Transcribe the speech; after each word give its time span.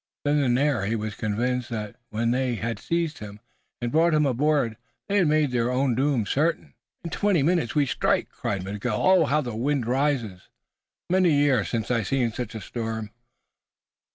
Then 0.25 0.39
and 0.39 0.57
there 0.57 0.87
he 0.87 0.95
was 0.95 1.13
convinced 1.13 1.69
that 1.69 1.95
when 2.09 2.31
they 2.31 2.55
had 2.55 2.79
seized 2.79 3.19
him 3.19 3.39
and 3.79 3.91
brought 3.91 4.15
him 4.15 4.25
aboard 4.25 4.77
they 5.07 5.17
had 5.17 5.27
made 5.27 5.51
their 5.51 5.69
own 5.69 5.93
doom 5.93 6.25
certain. 6.25 6.73
"In 7.03 7.11
twenty 7.11 7.43
minutes, 7.43 7.75
we 7.75 7.85
strike!" 7.85 8.29
cried 8.29 8.63
Miguel. 8.63 8.99
"Ah, 8.99 9.25
how 9.25 9.41
the 9.41 9.55
wind 9.55 9.85
rise! 9.85 10.23
Many 11.07 11.29
a 11.29 11.39
year 11.39 11.63
since 11.63 11.91
I 11.91 12.01
see 12.01 12.27
such 12.31 12.55
a 12.55 12.61
storm!" 12.61 13.11